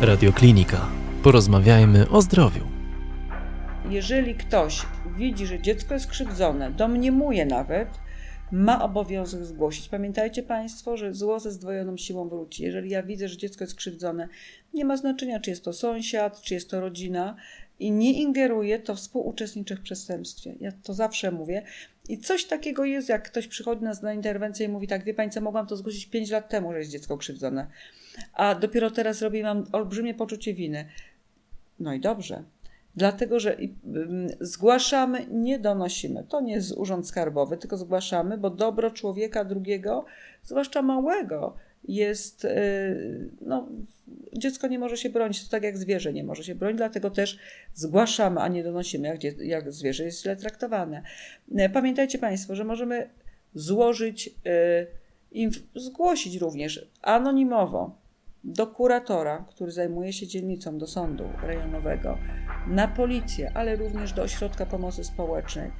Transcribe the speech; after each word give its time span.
Radioklinika. 0.00 0.88
Porozmawiajmy 1.22 2.08
o 2.08 2.22
zdrowiu. 2.22 2.60
Jeżeli 3.90 4.34
ktoś 4.34 4.86
widzi, 5.16 5.46
że 5.46 5.62
dziecko 5.62 5.94
jest 5.94 6.06
krzywdzone, 6.06 6.70
domniemuje 6.70 7.46
nawet, 7.46 7.88
ma 8.52 8.84
obowiązek 8.84 9.44
zgłosić. 9.44 9.88
Pamiętajcie 9.88 10.42
Państwo, 10.42 10.96
że 10.96 11.14
zło 11.14 11.40
ze 11.40 11.52
zdwojoną 11.52 11.96
siłą 11.96 12.28
wróci. 12.28 12.62
Jeżeli 12.62 12.90
ja 12.90 13.02
widzę, 13.02 13.28
że 13.28 13.36
dziecko 13.36 13.64
jest 13.64 13.74
krzywdzone, 13.74 14.28
nie 14.74 14.84
ma 14.84 14.96
znaczenia, 14.96 15.40
czy 15.40 15.50
jest 15.50 15.64
to 15.64 15.72
sąsiad, 15.72 16.42
czy 16.42 16.54
jest 16.54 16.70
to 16.70 16.80
rodzina 16.80 17.36
i 17.78 17.90
nie 17.90 18.12
ingeruję, 18.12 18.78
to 18.78 18.94
współuczestniczę 18.94 19.76
w 19.76 19.80
przestępstwie. 19.80 20.54
Ja 20.60 20.72
to 20.82 20.94
zawsze 20.94 21.30
mówię. 21.30 21.62
I 22.08 22.18
coś 22.18 22.44
takiego 22.44 22.84
jest, 22.84 23.08
jak 23.08 23.22
ktoś 23.22 23.46
przychodzi 23.46 23.84
nas 23.84 24.02
na 24.02 24.12
interwencję 24.12 24.66
i 24.66 24.68
mówi 24.68 24.86
tak, 24.86 25.04
wie 25.04 25.14
Pani 25.14 25.30
co, 25.30 25.40
mogłam 25.40 25.66
to 25.66 25.76
zgłosić 25.76 26.06
5 26.06 26.30
lat 26.30 26.48
temu, 26.48 26.72
że 26.72 26.78
jest 26.78 26.90
dziecko 26.90 27.16
krzywdzone, 27.16 27.66
a 28.32 28.54
dopiero 28.54 28.90
teraz 28.90 29.22
robię, 29.22 29.42
mam 29.42 29.66
olbrzymie 29.72 30.14
poczucie 30.14 30.54
winy. 30.54 30.84
No 31.80 31.94
i 31.94 32.00
dobrze. 32.00 32.42
Dlatego, 32.96 33.40
że 33.40 33.56
zgłaszamy, 34.40 35.26
nie 35.30 35.58
donosimy. 35.58 36.24
To 36.28 36.40
nie 36.40 36.52
jest 36.52 36.72
urząd 36.72 37.08
skarbowy, 37.08 37.56
tylko 37.56 37.76
zgłaszamy, 37.76 38.38
bo 38.38 38.50
dobro 38.50 38.90
człowieka 38.90 39.44
drugiego, 39.44 40.04
zwłaszcza 40.42 40.82
małego, 40.82 41.56
jest, 41.84 42.44
y, 42.44 43.30
no, 43.40 43.68
dziecko 44.36 44.68
nie 44.68 44.78
może 44.78 44.96
się 44.96 45.10
bronić, 45.10 45.44
to 45.44 45.50
tak 45.50 45.62
jak 45.62 45.78
zwierzę 45.78 46.12
nie 46.12 46.24
może 46.24 46.44
się 46.44 46.54
bronić, 46.54 46.76
dlatego 46.76 47.10
też 47.10 47.38
zgłaszamy, 47.74 48.40
a 48.40 48.48
nie 48.48 48.62
donosimy, 48.62 49.08
jak, 49.08 49.38
jak 49.38 49.72
zwierzę 49.72 50.04
jest 50.04 50.22
źle 50.22 50.36
traktowane. 50.36 51.02
E, 51.56 51.68
pamiętajcie 51.68 52.18
Państwo, 52.18 52.54
że 52.54 52.64
możemy 52.64 53.10
złożyć, 53.54 54.30
y, 55.34 55.50
zgłosić 55.74 56.36
również 56.36 56.90
anonimowo 57.02 57.98
do 58.44 58.66
kuratora, 58.66 59.44
który 59.48 59.72
zajmuje 59.72 60.12
się 60.12 60.26
dzielnicą, 60.26 60.78
do 60.78 60.86
sądu 60.86 61.24
rejonowego, 61.42 62.18
na 62.66 62.88
policję, 62.88 63.52
ale 63.54 63.76
również 63.76 64.12
do 64.12 64.22
ośrodka 64.22 64.66
pomocy 64.66 65.04
społecznej 65.04 65.70